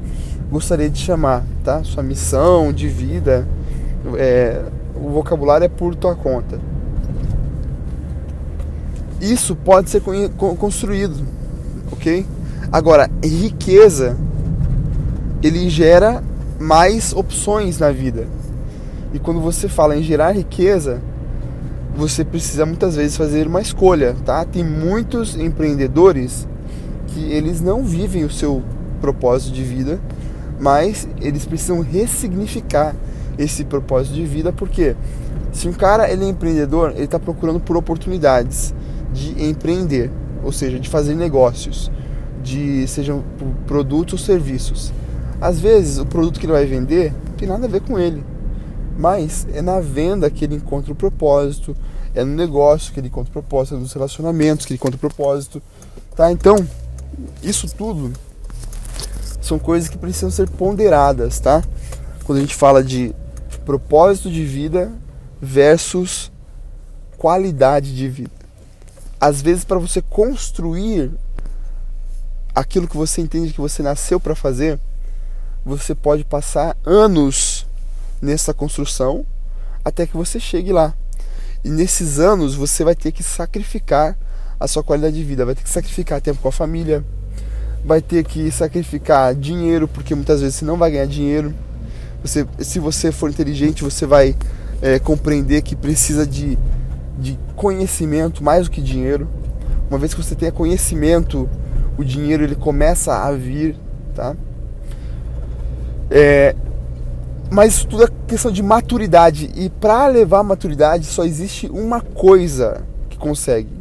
gostaria 0.50 0.90
de 0.90 0.98
chamar, 0.98 1.44
tá? 1.64 1.82
Sua 1.84 2.02
missão 2.02 2.72
de 2.72 2.88
vida, 2.88 3.46
é, 4.16 4.62
o 5.00 5.08
vocabulário 5.10 5.64
é 5.64 5.68
por 5.68 5.94
tua 5.94 6.14
conta. 6.14 6.60
Isso 9.20 9.54
pode 9.54 9.90
ser 9.90 10.02
construído, 10.58 11.26
ok? 11.92 12.26
Agora, 12.72 13.10
riqueza, 13.22 14.16
ele 15.42 15.68
gera 15.68 16.22
mais 16.58 17.12
opções 17.12 17.78
na 17.78 17.90
vida. 17.90 18.26
E 19.12 19.18
quando 19.18 19.40
você 19.40 19.68
fala 19.68 19.96
em 19.96 20.02
gerar 20.02 20.32
riqueza, 20.32 21.00
você 21.96 22.24
precisa 22.24 22.64
muitas 22.64 22.94
vezes 22.96 23.16
fazer 23.16 23.46
uma 23.46 23.60
escolha, 23.60 24.14
tá? 24.24 24.44
Tem 24.44 24.64
muitos 24.64 25.36
empreendedores 25.36 26.46
que 27.08 27.20
eles 27.32 27.60
não 27.60 27.82
vivem 27.82 28.24
o 28.24 28.30
seu 28.30 28.62
propósito 29.00 29.52
de 29.52 29.64
vida, 29.64 30.00
mas 30.60 31.08
eles 31.20 31.44
precisam 31.44 31.80
ressignificar 31.80 32.94
esse 33.42 33.64
propósito 33.64 34.14
de 34.14 34.24
vida, 34.24 34.52
porque 34.52 34.94
se 35.52 35.66
um 35.66 35.72
cara 35.72 36.10
ele 36.10 36.24
é 36.24 36.28
empreendedor, 36.28 36.92
ele 36.94 37.04
está 37.04 37.18
procurando 37.18 37.58
por 37.58 37.76
oportunidades 37.76 38.74
de 39.12 39.42
empreender, 39.42 40.10
ou 40.44 40.52
seja, 40.52 40.78
de 40.78 40.88
fazer 40.88 41.14
negócios, 41.14 41.90
de 42.42 42.86
sejam 42.86 43.24
produtos 43.66 44.20
ou 44.20 44.26
serviços. 44.26 44.92
Às 45.40 45.58
vezes 45.58 45.98
o 45.98 46.06
produto 46.06 46.38
que 46.38 46.46
ele 46.46 46.52
vai 46.52 46.66
vender 46.66 47.12
não 47.26 47.34
tem 47.34 47.48
nada 47.48 47.66
a 47.66 47.68
ver 47.68 47.80
com 47.80 47.98
ele, 47.98 48.22
mas 48.98 49.46
é 49.52 49.62
na 49.62 49.80
venda 49.80 50.30
que 50.30 50.44
ele 50.44 50.56
encontra 50.56 50.92
o 50.92 50.94
propósito, 50.94 51.74
é 52.14 52.22
no 52.22 52.34
negócio 52.34 52.92
que 52.92 53.00
ele 53.00 53.08
encontra 53.08 53.30
o 53.30 53.32
propósito, 53.32 53.76
é 53.76 53.78
nos 53.78 53.92
relacionamentos 53.92 54.66
que 54.66 54.72
ele 54.72 54.78
encontra 54.78 54.96
o 54.96 55.00
propósito, 55.00 55.62
tá? 56.14 56.30
Então, 56.30 56.56
isso 57.42 57.66
tudo 57.74 58.12
são 59.40 59.58
coisas 59.58 59.88
que 59.88 59.96
precisam 59.96 60.30
ser 60.30 60.48
ponderadas, 60.48 61.40
tá? 61.40 61.62
Quando 62.24 62.38
a 62.38 62.40
gente 62.42 62.54
fala 62.54 62.84
de 62.84 63.14
propósito 63.64 64.30
de 64.30 64.44
vida 64.44 64.92
versus 65.40 66.30
qualidade 67.16 67.94
de 67.94 68.08
vida. 68.08 68.30
Às 69.20 69.42
vezes, 69.42 69.64
para 69.64 69.78
você 69.78 70.00
construir 70.00 71.10
aquilo 72.54 72.88
que 72.88 72.96
você 72.96 73.20
entende 73.20 73.52
que 73.52 73.60
você 73.60 73.82
nasceu 73.82 74.18
para 74.18 74.34
fazer, 74.34 74.78
você 75.64 75.94
pode 75.94 76.24
passar 76.24 76.76
anos 76.84 77.66
nessa 78.20 78.52
construção 78.54 79.24
até 79.84 80.06
que 80.06 80.16
você 80.16 80.40
chegue 80.40 80.72
lá. 80.72 80.94
E 81.62 81.68
nesses 81.68 82.18
anos 82.18 82.54
você 82.54 82.84
vai 82.84 82.94
ter 82.94 83.12
que 83.12 83.22
sacrificar 83.22 84.16
a 84.58 84.66
sua 84.66 84.82
qualidade 84.82 85.16
de 85.16 85.24
vida, 85.24 85.44
vai 85.44 85.54
ter 85.54 85.62
que 85.62 85.70
sacrificar 85.70 86.20
tempo 86.20 86.40
com 86.40 86.48
a 86.48 86.52
família, 86.52 87.04
vai 87.84 88.00
ter 88.00 88.24
que 88.24 88.50
sacrificar 88.50 89.34
dinheiro, 89.34 89.88
porque 89.88 90.14
muitas 90.14 90.40
vezes 90.40 90.56
você 90.56 90.64
não 90.64 90.76
vai 90.76 90.90
ganhar 90.90 91.06
dinheiro. 91.06 91.54
Você, 92.22 92.46
se 92.58 92.78
você 92.78 93.10
for 93.10 93.30
inteligente, 93.30 93.82
você 93.82 94.06
vai 94.06 94.36
é, 94.82 94.98
compreender 94.98 95.62
que 95.62 95.74
precisa 95.74 96.26
de, 96.26 96.58
de 97.18 97.38
conhecimento 97.56 98.42
mais 98.42 98.64
do 98.64 98.70
que 98.70 98.80
dinheiro. 98.80 99.28
Uma 99.88 99.98
vez 99.98 100.14
que 100.14 100.22
você 100.22 100.34
tenha 100.34 100.52
conhecimento, 100.52 101.48
o 101.96 102.04
dinheiro 102.04 102.44
ele 102.44 102.54
começa 102.54 103.14
a 103.14 103.32
vir, 103.32 103.76
tá? 104.14 104.36
É, 106.10 106.54
mas 107.50 107.74
isso 107.74 107.86
tudo 107.88 108.04
é 108.04 108.08
questão 108.28 108.52
de 108.52 108.62
maturidade. 108.62 109.50
E 109.56 109.68
para 109.68 110.06
levar 110.06 110.42
maturidade 110.42 111.06
só 111.06 111.24
existe 111.24 111.66
uma 111.68 112.00
coisa 112.00 112.82
que 113.08 113.18
consegue. 113.18 113.80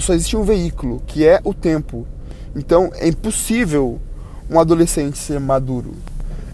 Só 0.00 0.14
existe 0.14 0.36
um 0.36 0.42
veículo, 0.42 1.00
que 1.06 1.24
é 1.26 1.40
o 1.44 1.54
tempo. 1.54 2.06
Então 2.54 2.90
é 2.94 3.08
impossível 3.08 4.00
um 4.50 4.58
adolescente 4.60 5.16
ser 5.16 5.40
maduro. 5.40 5.92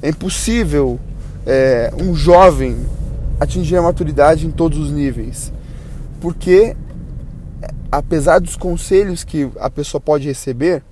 É 0.03 0.09
impossível 0.09 0.99
é, 1.47 1.93
um 1.97 2.15
jovem 2.15 2.77
atingir 3.39 3.77
a 3.77 3.83
maturidade 3.83 4.47
em 4.47 4.51
todos 4.51 4.79
os 4.79 4.91
níveis. 4.91 5.53
Porque, 6.21 6.77
apesar 7.91 8.41
dos 8.41 8.57
conselhos 8.57 9.25
que 9.25 9.49
a 9.59 9.71
pessoa 9.71 10.01
pode 10.01 10.27
receber, 10.27 10.83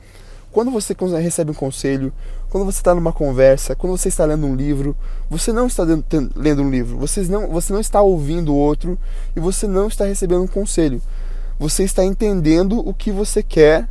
quando 0.53 0.71
você 0.71 0.95
recebe 1.21 1.53
um 1.53 1.55
conselho, 1.55 2.13
quando 2.49 2.65
você 2.65 2.79
está 2.79 2.93
numa 2.95 3.13
conversa, 3.13 3.77
quando 3.77 3.97
você 3.97 4.09
está 4.09 4.25
lendo 4.25 4.47
um 4.47 4.57
livro, 4.57 4.97
você 5.29 5.53
não 5.53 5.69
está 5.69 5.85
lendo 6.35 6.63
um 6.63 6.71
livro, 6.71 6.99
você 6.99 7.23
não, 7.23 7.47
você 7.49 7.73
não 7.73 7.81
está 7.81 8.03
ouvindo 8.03 8.53
o 8.53 8.57
outro 8.57 8.99
e 9.37 9.41
você 9.41 9.69
não 9.69 9.87
está 9.87 10.05
recebendo 10.05 10.43
um 10.43 10.49
conselho. 10.49 11.01
Você 11.59 11.85
está 11.85 12.05
entendendo 12.05 12.81
o 12.81 12.93
que 12.93 13.13
você 13.13 13.43
quer 13.43 13.89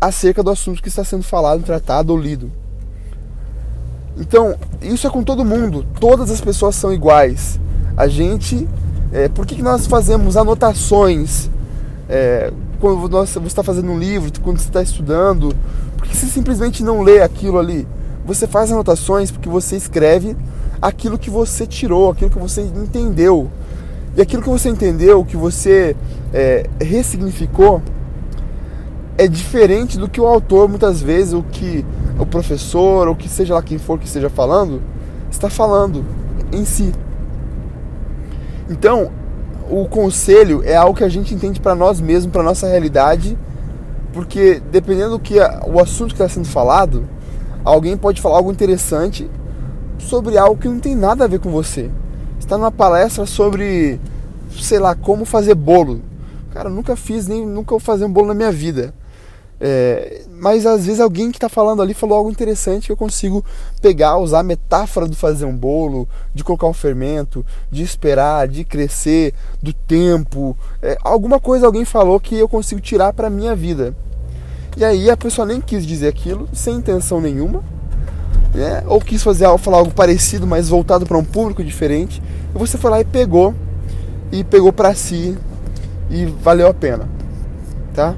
acerca 0.00 0.42
do 0.42 0.50
assunto 0.50 0.82
que 0.82 0.88
está 0.88 1.04
sendo 1.04 1.22
falado, 1.22 1.62
tratado 1.62 2.12
ou 2.12 2.18
lido. 2.18 2.50
Então, 4.16 4.54
isso 4.80 5.06
é 5.06 5.10
com 5.10 5.22
todo 5.22 5.44
mundo. 5.44 5.84
Todas 5.98 6.30
as 6.30 6.40
pessoas 6.40 6.74
são 6.76 6.92
iguais. 6.92 7.58
A 7.96 8.06
gente. 8.08 8.68
É, 9.12 9.28
por 9.28 9.46
que, 9.46 9.54
que 9.54 9.62
nós 9.62 9.86
fazemos 9.86 10.36
anotações 10.36 11.48
é, 12.08 12.52
quando 12.80 13.08
você 13.08 13.38
está 13.38 13.62
fazendo 13.62 13.92
um 13.92 13.98
livro, 13.98 14.30
quando 14.40 14.58
você 14.58 14.68
está 14.68 14.82
estudando? 14.82 15.54
Por 15.96 16.08
que 16.08 16.16
você 16.16 16.26
simplesmente 16.26 16.82
não 16.82 17.02
lê 17.02 17.22
aquilo 17.22 17.58
ali? 17.58 17.86
Você 18.26 18.46
faz 18.46 18.72
anotações 18.72 19.30
porque 19.30 19.48
você 19.48 19.76
escreve 19.76 20.36
aquilo 20.82 21.18
que 21.18 21.30
você 21.30 21.66
tirou, 21.66 22.10
aquilo 22.10 22.30
que 22.30 22.38
você 22.38 22.62
entendeu. 22.62 23.50
E 24.16 24.20
aquilo 24.20 24.42
que 24.42 24.48
você 24.48 24.68
entendeu, 24.68 25.24
que 25.24 25.36
você 25.36 25.96
é, 26.32 26.68
ressignificou, 26.80 27.82
é 29.16 29.28
diferente 29.28 29.98
do 29.98 30.08
que 30.08 30.20
o 30.20 30.26
autor, 30.26 30.68
muitas 30.68 31.00
vezes, 31.00 31.32
o 31.32 31.42
que 31.42 31.84
o 32.18 32.26
professor, 32.26 33.08
ou 33.08 33.14
que 33.14 33.28
seja 33.28 33.54
lá 33.54 33.62
quem 33.62 33.78
for 33.78 33.98
que 33.98 34.06
esteja 34.06 34.30
falando, 34.30 34.82
está 35.30 35.50
falando 35.50 36.04
em 36.52 36.64
si. 36.64 36.92
Então, 38.68 39.10
o 39.68 39.86
conselho 39.86 40.62
é 40.64 40.76
algo 40.76 40.96
que 40.96 41.04
a 41.04 41.08
gente 41.08 41.34
entende 41.34 41.60
para 41.60 41.74
nós 41.74 42.00
mesmos, 42.00 42.32
para 42.32 42.42
nossa 42.42 42.66
realidade, 42.66 43.36
porque 44.12 44.62
dependendo 44.70 45.10
do 45.10 45.18
que 45.18 45.38
o 45.66 45.80
assunto 45.80 46.14
que 46.14 46.22
está 46.22 46.28
sendo 46.28 46.46
falado, 46.46 47.04
alguém 47.64 47.96
pode 47.96 48.20
falar 48.20 48.36
algo 48.36 48.52
interessante 48.52 49.28
sobre 49.98 50.38
algo 50.38 50.60
que 50.60 50.68
não 50.68 50.78
tem 50.78 50.94
nada 50.94 51.24
a 51.24 51.28
ver 51.28 51.40
com 51.40 51.50
você. 51.50 51.90
Está 52.38 52.56
numa 52.56 52.70
palestra 52.70 53.26
sobre, 53.26 53.98
sei 54.50 54.78
lá, 54.78 54.94
como 54.94 55.24
fazer 55.24 55.54
bolo. 55.54 56.00
Cara, 56.52 56.68
nunca 56.68 56.94
fiz 56.94 57.26
nem 57.26 57.44
nunca 57.44 57.70
vou 57.70 57.80
fazer 57.80 58.04
um 58.04 58.12
bolo 58.12 58.28
na 58.28 58.34
minha 58.34 58.52
vida. 58.52 58.94
É, 59.60 60.22
mas 60.28 60.66
às 60.66 60.84
vezes 60.84 61.00
alguém 61.00 61.30
que 61.30 61.36
está 61.36 61.48
falando 61.48 61.80
ali 61.80 61.94
falou 61.94 62.18
algo 62.18 62.30
interessante 62.30 62.86
que 62.86 62.92
eu 62.92 62.96
consigo 62.96 63.44
pegar, 63.80 64.18
usar 64.18 64.40
a 64.40 64.42
metáfora 64.42 65.06
do 65.06 65.16
fazer 65.16 65.44
um 65.44 65.56
bolo, 65.56 66.08
de 66.34 66.42
colocar 66.42 66.66
um 66.66 66.72
fermento, 66.72 67.46
de 67.70 67.82
esperar, 67.82 68.48
de 68.48 68.64
crescer, 68.64 69.32
do 69.62 69.72
tempo. 69.72 70.56
É, 70.82 70.98
alguma 71.02 71.38
coisa 71.38 71.66
alguém 71.66 71.84
falou 71.84 72.18
que 72.18 72.36
eu 72.36 72.48
consigo 72.48 72.80
tirar 72.80 73.12
para 73.12 73.30
minha 73.30 73.54
vida. 73.54 73.94
E 74.76 74.84
aí 74.84 75.08
a 75.08 75.16
pessoa 75.16 75.46
nem 75.46 75.60
quis 75.60 75.86
dizer 75.86 76.08
aquilo, 76.08 76.48
sem 76.52 76.74
intenção 76.74 77.20
nenhuma, 77.20 77.62
né? 78.52 78.82
ou 78.86 79.00
quis 79.00 79.22
fazer 79.22 79.46
falar 79.58 79.78
algo 79.78 79.92
parecido, 79.92 80.46
mas 80.46 80.68
voltado 80.68 81.06
para 81.06 81.16
um 81.16 81.24
público 81.24 81.62
diferente. 81.62 82.20
E 82.54 82.58
você 82.58 82.76
foi 82.76 82.90
lá 82.90 83.00
e 83.00 83.04
pegou, 83.04 83.54
e 84.32 84.42
pegou 84.42 84.72
para 84.72 84.94
si, 84.94 85.38
e 86.10 86.26
valeu 86.26 86.66
a 86.66 86.74
pena, 86.74 87.08
tá? 87.94 88.16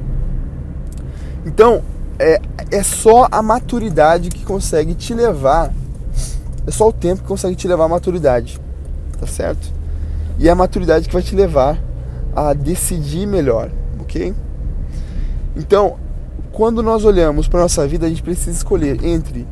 Então, 1.46 1.80
é, 2.18 2.40
é 2.72 2.82
só 2.82 3.28
a 3.30 3.40
maturidade 3.40 4.30
que 4.30 4.44
consegue 4.44 4.96
te 4.96 5.14
levar, 5.14 5.72
é 6.66 6.70
só 6.72 6.88
o 6.88 6.92
tempo 6.92 7.22
que 7.22 7.28
consegue 7.28 7.54
te 7.54 7.68
levar 7.68 7.84
à 7.84 7.88
maturidade, 7.88 8.60
tá 9.20 9.28
certo? 9.28 9.72
E 10.40 10.48
é 10.48 10.50
a 10.50 10.56
maturidade 10.56 11.06
que 11.06 11.14
vai 11.14 11.22
te 11.22 11.36
levar 11.36 11.80
a 12.34 12.52
decidir 12.52 13.26
melhor, 13.28 13.70
ok? 14.00 14.34
Então, 15.54 15.96
quando 16.50 16.82
nós 16.82 17.04
olhamos 17.04 17.46
para 17.46 17.60
nossa 17.60 17.86
vida, 17.86 18.06
a 18.06 18.08
gente 18.08 18.24
precisa 18.24 18.50
escolher 18.50 19.04
entre 19.04 19.46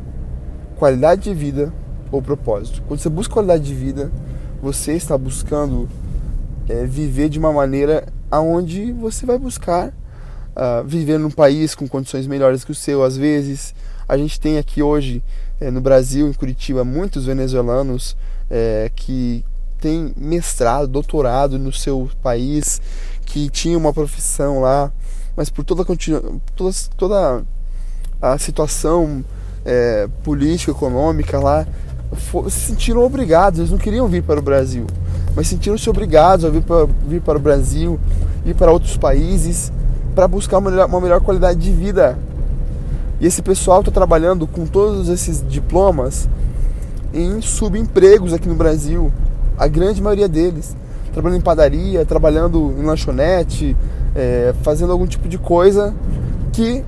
qualidade 0.75 1.23
de 1.23 1.33
vida 1.33 1.71
ou 2.11 2.21
propósito. 2.21 2.83
Quando 2.87 2.99
você 2.99 3.09
busca 3.09 3.33
qualidade 3.33 3.63
de 3.63 3.73
vida, 3.73 4.11
você 4.61 4.93
está 4.93 5.17
buscando 5.17 5.87
é, 6.67 6.85
viver 6.85 7.29
de 7.29 7.39
uma 7.39 7.53
maneira 7.53 8.05
aonde 8.29 8.91
você 8.91 9.25
vai 9.25 9.37
buscar 9.37 9.93
uh, 10.55 10.83
viver 10.85 11.19
num 11.19 11.31
país 11.31 11.75
com 11.75 11.87
condições 11.87 12.27
melhores 12.27 12.63
que 12.63 12.71
o 12.71 12.75
seu, 12.75 13.03
às 13.03 13.17
vezes. 13.17 13.73
A 14.07 14.17
gente 14.17 14.39
tem 14.39 14.57
aqui 14.57 14.81
hoje 14.81 15.23
eh, 15.59 15.71
no 15.71 15.81
Brasil, 15.81 16.27
em 16.27 16.33
Curitiba, 16.33 16.83
muitos 16.83 17.25
venezuelanos 17.25 18.15
eh, 18.51 18.91
que 18.95 19.43
têm 19.79 20.13
mestrado, 20.15 20.87
doutorado 20.87 21.57
no 21.57 21.71
seu 21.71 22.09
país, 22.21 22.81
que 23.25 23.49
tinham 23.49 23.79
uma 23.79 23.93
profissão 23.93 24.61
lá, 24.61 24.91
mas 25.35 25.49
por 25.49 25.63
toda, 25.63 25.83
toda, 26.55 26.71
toda 26.95 27.43
a 28.21 28.37
situação 28.37 29.23
eh, 29.65 30.07
política, 30.23 30.71
econômica 30.71 31.39
lá, 31.39 31.65
se 32.49 32.59
sentiram 32.59 33.03
obrigados, 33.03 33.59
eles 33.59 33.71
não 33.71 33.77
queriam 33.77 34.07
vir 34.07 34.23
para 34.23 34.39
o 34.39 34.43
Brasil, 34.43 34.85
mas 35.35 35.47
sentiram-se 35.47 35.89
obrigados 35.89 36.45
a 36.45 36.49
vir 36.49 36.61
para, 36.61 36.85
vir 37.07 37.21
para 37.21 37.37
o 37.37 37.41
Brasil, 37.41 37.99
ir 38.45 38.53
para 38.53 38.71
outros 38.71 38.97
países 38.97 39.71
para 40.15 40.27
buscar 40.27 40.59
uma 40.59 40.71
melhor, 40.71 40.87
uma 40.87 41.01
melhor 41.01 41.19
qualidade 41.19 41.59
de 41.59 41.71
vida. 41.71 42.17
E 43.19 43.27
esse 43.27 43.41
pessoal 43.41 43.81
está 43.81 43.91
trabalhando 43.91 44.47
com 44.47 44.65
todos 44.65 45.09
esses 45.09 45.43
diplomas 45.47 46.27
em 47.13 47.41
subempregos 47.41 48.33
aqui 48.33 48.47
no 48.47 48.55
Brasil, 48.55 49.11
a 49.57 49.67
grande 49.67 50.01
maioria 50.01 50.27
deles. 50.27 50.75
Trabalhando 51.13 51.39
em 51.39 51.43
padaria, 51.43 52.05
trabalhando 52.05 52.73
em 52.77 52.83
lanchonete, 52.83 53.75
é, 54.15 54.53
fazendo 54.63 54.91
algum 54.91 55.05
tipo 55.05 55.27
de 55.27 55.37
coisa 55.37 55.93
que 56.51 56.83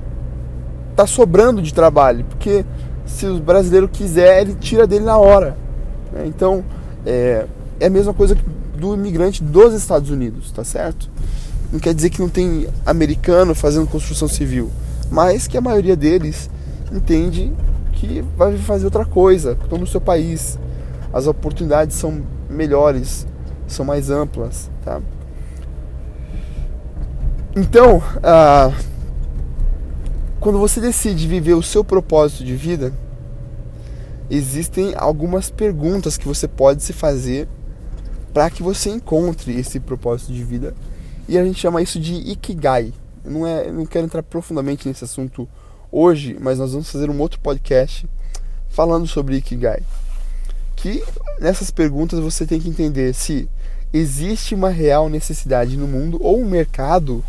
está 0.90 1.06
sobrando 1.06 1.62
de 1.62 1.72
trabalho, 1.72 2.24
porque 2.28 2.64
se 3.06 3.26
o 3.26 3.38
brasileiro 3.38 3.88
quiser, 3.88 4.42
ele 4.42 4.54
tira 4.54 4.86
dele 4.86 5.04
na 5.04 5.16
hora. 5.16 5.56
Né? 6.12 6.24
Então, 6.26 6.64
é, 7.06 7.46
é 7.80 7.86
a 7.86 7.90
mesma 7.90 8.12
coisa 8.12 8.36
do 8.76 8.94
imigrante 8.94 9.42
dos 9.42 9.72
Estados 9.74 10.10
Unidos, 10.10 10.50
tá 10.50 10.64
certo? 10.64 11.08
Não 11.72 11.78
quer 11.78 11.94
dizer 11.94 12.10
que 12.10 12.20
não 12.20 12.28
tem 12.28 12.68
americano 12.86 13.54
fazendo 13.54 13.86
construção 13.86 14.26
civil, 14.26 14.70
mas 15.10 15.46
que 15.46 15.56
a 15.56 15.60
maioria 15.60 15.96
deles 15.96 16.48
entende 16.92 17.52
que 17.92 18.24
vai 18.36 18.56
fazer 18.56 18.86
outra 18.86 19.04
coisa, 19.04 19.56
estão 19.60 19.78
no 19.78 19.86
seu 19.86 20.00
país. 20.00 20.58
As 21.12 21.26
oportunidades 21.26 21.96
são 21.96 22.22
melhores, 22.48 23.26
são 23.66 23.84
mais 23.84 24.08
amplas, 24.08 24.70
tá? 24.84 25.00
Então, 27.56 28.02
ah, 28.22 28.72
quando 30.40 30.58
você 30.58 30.80
decide 30.80 31.26
viver 31.26 31.54
o 31.54 31.62
seu 31.62 31.82
propósito 31.82 32.44
de 32.44 32.54
vida, 32.54 32.92
existem 34.30 34.94
algumas 34.96 35.50
perguntas 35.50 36.16
que 36.16 36.28
você 36.28 36.46
pode 36.46 36.82
se 36.82 36.92
fazer 36.92 37.48
para 38.32 38.48
que 38.48 38.62
você 38.62 38.90
encontre 38.90 39.58
esse 39.58 39.80
propósito 39.80 40.32
de 40.32 40.44
vida 40.44 40.74
e 41.28 41.36
a 41.36 41.44
gente 41.44 41.60
chama 41.60 41.82
isso 41.82 42.00
de 42.00 42.14
Ikigai. 42.14 42.92
Não, 43.24 43.46
é, 43.46 43.70
não 43.70 43.84
quero 43.84 44.06
entrar 44.06 44.22
profundamente 44.22 44.88
nesse 44.88 45.04
assunto 45.04 45.46
hoje, 45.92 46.36
mas 46.40 46.58
nós 46.58 46.72
vamos 46.72 46.90
fazer 46.90 47.10
um 47.10 47.20
outro 47.20 47.38
podcast 47.40 48.08
falando 48.70 49.06
sobre 49.06 49.36
Ikigai. 49.36 49.82
Que 50.74 51.04
nessas 51.38 51.70
perguntas 51.70 52.18
você 52.18 52.46
tem 52.46 52.58
que 52.58 52.68
entender 52.70 53.12
se 53.12 53.48
existe 53.92 54.54
uma 54.54 54.70
real 54.70 55.08
necessidade 55.08 55.76
no 55.76 55.86
mundo 55.86 56.18
ou 56.22 56.40
um 56.40 56.48
mercado 56.48 57.22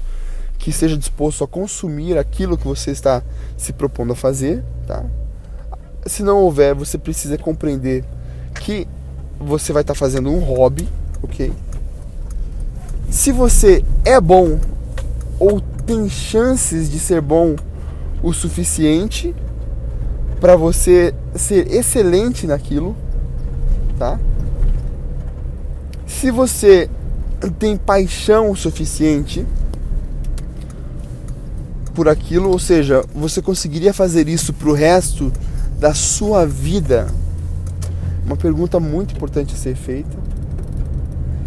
que 0.58 0.70
esteja 0.70 0.98
disposto 0.98 1.44
a 1.44 1.48
consumir 1.48 2.18
aquilo 2.18 2.58
que 2.58 2.68
você 2.68 2.92
está 2.92 3.22
se 3.58 3.74
propondo 3.74 4.14
a 4.14 4.16
fazer, 4.16 4.64
tá? 4.86 5.06
Se 6.06 6.24
não 6.24 6.40
houver, 6.40 6.74
você 6.74 6.98
precisa 6.98 7.38
compreender 7.38 8.04
que 8.56 8.88
você 9.40 9.72
vai 9.72 9.82
estar 9.82 9.96
fazendo 9.96 10.30
um 10.30 10.40
hobby, 10.40 10.88
ok? 11.22 11.52
Se 13.10 13.32
você 13.32 13.84
é 14.06 14.20
bom 14.20 14.60
ou 15.40 15.62
tem 15.86 16.08
chances 16.10 16.90
de 16.90 17.00
ser 17.00 17.22
bom 17.22 17.56
o 18.22 18.32
suficiente 18.32 19.34
para 20.40 20.56
você 20.56 21.14
ser 21.36 21.72
excelente 21.74 22.46
naquilo, 22.46 22.96
tá? 23.98 24.20
Se 26.06 26.32
você 26.32 26.90
tem 27.58 27.78
paixão 27.78 28.52
o 28.52 28.56
suficiente 28.56 29.46
por 31.94 32.08
aquilo, 32.08 32.50
ou 32.50 32.60
seja, 32.60 33.04
você 33.14 33.42
conseguiria 33.42 33.94
fazer 33.94 34.28
isso 34.28 34.54
pro 34.54 34.74
resto 34.74 35.32
da 35.80 35.94
sua 35.94 36.46
vida? 36.46 37.08
Uma 38.26 38.38
pergunta 38.38 38.80
muito 38.80 39.16
importante 39.16 39.56
a 39.56 39.58
ser 39.58 39.76
feita. 39.76 40.18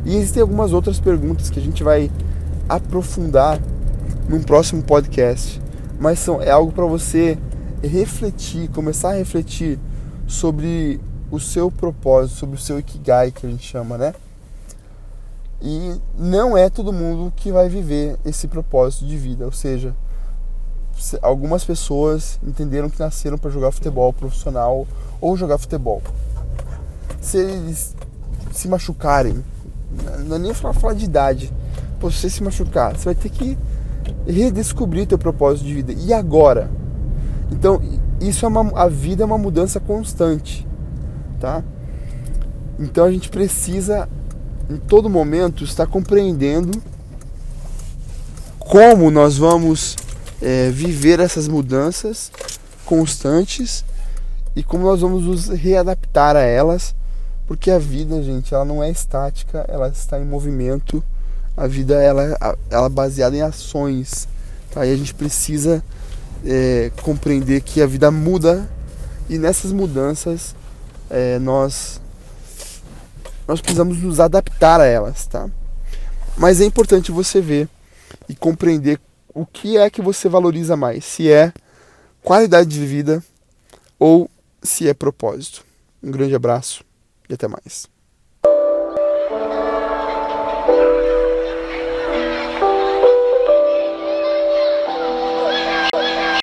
E 0.04 0.16
existem 0.16 0.42
algumas 0.42 0.72
outras 0.72 0.98
perguntas 0.98 1.50
que 1.50 1.58
a 1.58 1.62
gente 1.62 1.82
vai 1.84 2.10
aprofundar 2.68 3.60
num 4.28 4.42
próximo 4.42 4.82
podcast, 4.82 5.60
mas 5.98 6.18
são, 6.18 6.40
é 6.40 6.50
algo 6.50 6.72
para 6.72 6.86
você 6.86 7.38
refletir, 7.82 8.68
começar 8.70 9.10
a 9.10 9.14
refletir 9.14 9.78
sobre 10.26 11.00
o 11.30 11.38
seu 11.38 11.70
propósito, 11.70 12.38
sobre 12.38 12.56
o 12.56 12.58
seu 12.58 12.78
ikigai 12.78 13.30
que 13.30 13.46
a 13.46 13.50
gente 13.50 13.66
chama, 13.66 13.96
né? 13.96 14.14
E 15.60 15.94
não 16.18 16.56
é 16.56 16.68
todo 16.68 16.92
mundo 16.92 17.32
que 17.36 17.52
vai 17.52 17.68
viver 17.68 18.18
esse 18.24 18.48
propósito 18.48 19.06
de 19.06 19.16
vida, 19.16 19.44
ou 19.44 19.52
seja, 19.52 19.94
algumas 21.20 21.64
pessoas 21.64 22.38
entenderam 22.42 22.90
que 22.90 22.98
nasceram 22.98 23.38
para 23.38 23.50
jogar 23.50 23.70
futebol 23.70 24.12
profissional 24.12 24.86
ou 25.20 25.36
jogar 25.36 25.58
futebol. 25.58 26.02
Se 27.20 27.38
eles 27.38 27.94
se 28.52 28.68
machucarem, 28.68 29.42
não 30.24 30.36
é 30.36 30.38
nem 30.38 30.54
falar, 30.54 30.74
falar 30.74 30.94
de 30.94 31.04
idade, 31.04 31.52
Pô, 32.02 32.10
se 32.10 32.18
você 32.18 32.30
se 32.30 32.42
machucar, 32.42 32.96
você 32.96 33.04
vai 33.04 33.14
ter 33.14 33.28
que 33.28 33.56
redescobrir 34.26 35.06
teu 35.06 35.16
propósito 35.16 35.64
de 35.64 35.72
vida. 35.72 35.92
E 35.92 36.12
agora? 36.12 36.68
Então, 37.48 37.80
isso 38.20 38.44
é 38.44 38.48
uma, 38.48 38.76
a 38.76 38.88
vida 38.88 39.22
é 39.22 39.26
uma 39.26 39.38
mudança 39.38 39.78
constante, 39.78 40.66
tá? 41.38 41.62
Então 42.76 43.04
a 43.04 43.12
gente 43.12 43.28
precisa 43.28 44.08
em 44.68 44.78
todo 44.78 45.08
momento 45.08 45.62
estar 45.62 45.86
compreendendo 45.86 46.82
como 48.58 49.08
nós 49.08 49.38
vamos 49.38 49.96
é, 50.40 50.70
viver 50.70 51.20
essas 51.20 51.46
mudanças 51.46 52.32
constantes 52.84 53.84
e 54.56 54.62
como 54.64 54.84
nós 54.84 55.00
vamos 55.00 55.22
nos 55.24 55.48
readaptar 55.48 56.34
a 56.34 56.40
elas, 56.40 56.96
porque 57.52 57.70
a 57.70 57.78
vida, 57.78 58.22
gente, 58.22 58.54
ela 58.54 58.64
não 58.64 58.82
é 58.82 58.90
estática, 58.90 59.62
ela 59.68 59.88
está 59.88 60.18
em 60.18 60.24
movimento. 60.24 61.04
A 61.54 61.66
vida 61.66 62.02
ela, 62.02 62.22
ela 62.70 62.86
é 62.86 62.88
baseada 62.88 63.36
em 63.36 63.42
ações, 63.42 64.26
tá? 64.70 64.86
E 64.86 64.90
a 64.90 64.96
gente 64.96 65.12
precisa 65.12 65.84
é, 66.46 66.90
compreender 67.02 67.60
que 67.60 67.82
a 67.82 67.86
vida 67.86 68.10
muda 68.10 68.66
e 69.28 69.36
nessas 69.36 69.70
mudanças 69.70 70.54
é, 71.10 71.38
nós 71.40 72.00
nós 73.46 73.60
precisamos 73.60 73.98
nos 73.98 74.18
adaptar 74.18 74.80
a 74.80 74.86
elas, 74.86 75.26
tá? 75.26 75.50
Mas 76.38 76.58
é 76.58 76.64
importante 76.64 77.12
você 77.12 77.38
ver 77.38 77.68
e 78.30 78.34
compreender 78.34 78.98
o 79.34 79.44
que 79.44 79.76
é 79.76 79.90
que 79.90 80.00
você 80.00 80.26
valoriza 80.26 80.74
mais, 80.74 81.04
se 81.04 81.30
é 81.30 81.52
qualidade 82.22 82.70
de 82.70 82.86
vida 82.86 83.22
ou 83.98 84.30
se 84.62 84.88
é 84.88 84.94
propósito. 84.94 85.66
Um 86.02 86.10
grande 86.10 86.34
abraço 86.34 86.82
e 87.32 87.34
até 87.34 87.48
mais. 87.48 87.88